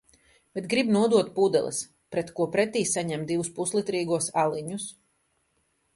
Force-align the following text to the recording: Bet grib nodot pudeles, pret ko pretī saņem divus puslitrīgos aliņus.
Bet 0.59 0.67
grib 0.69 0.87
nodot 0.95 1.29
pudeles, 1.35 1.83
pret 2.15 2.33
ko 2.39 2.49
pretī 2.57 2.83
saņem 2.93 3.27
divus 3.33 3.53
puslitrīgos 3.59 4.31
aliņus. 4.45 4.89